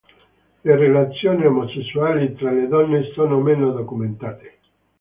Le 0.63 0.75
relazioni 0.77 1.45
omosessuali 1.45 2.33
tra 2.33 2.49
le 2.49 2.67
donne 2.67 3.11
sono 3.13 3.39
meno 3.39 3.69
documentate. 3.69 4.57